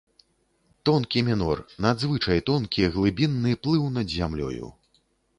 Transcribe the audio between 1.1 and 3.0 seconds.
мінор, надзвычай тонкі,